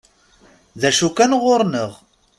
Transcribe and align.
D 0.81 0.83
acu 0.89 1.07
kan 1.11 1.31
ɣur-nneɣ. 1.41 1.91